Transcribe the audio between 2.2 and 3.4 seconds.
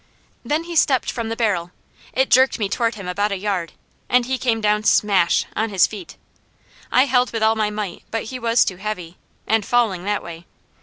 jerked me toward him about a